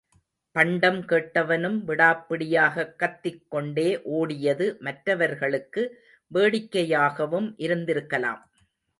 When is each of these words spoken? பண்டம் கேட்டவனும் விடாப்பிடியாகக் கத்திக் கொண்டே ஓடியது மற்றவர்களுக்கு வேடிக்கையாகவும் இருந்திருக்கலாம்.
பண்டம் 0.51 1.01
கேட்டவனும் 1.01 1.75
விடாப்பிடியாகக் 1.87 2.95
கத்திக் 2.95 3.45
கொண்டே 3.49 4.01
ஓடியது 4.11 4.79
மற்றவர்களுக்கு 4.79 5.83
வேடிக்கையாகவும் 6.33 7.53
இருந்திருக்கலாம். 7.57 8.41